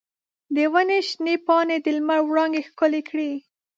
[0.55, 3.31] د ونې شنې پاڼې د لمر وړانګې ښکلې کړې.